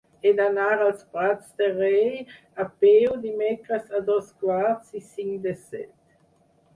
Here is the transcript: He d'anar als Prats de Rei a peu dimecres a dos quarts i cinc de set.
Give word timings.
He 0.27 0.29
d'anar 0.37 0.67
als 0.83 1.01
Prats 1.17 1.49
de 1.61 1.67
Rei 1.73 2.23
a 2.63 2.65
peu 2.85 3.13
dimecres 3.25 3.93
a 3.99 4.01
dos 4.07 4.31
quarts 4.47 4.97
i 5.01 5.03
cinc 5.11 5.37
de 5.45 5.55
set. 5.67 5.93